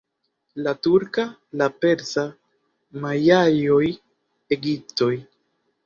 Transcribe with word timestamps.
La 0.67 0.71
turka, 0.87 1.25
la 1.63 1.67
persa, 1.85 2.25
majaoj, 3.07 3.87
egiptoj. 4.59 5.17